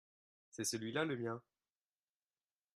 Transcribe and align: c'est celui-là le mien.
c'est 0.49 0.63
celui-là 0.63 1.05
le 1.05 1.15
mien. 1.15 1.43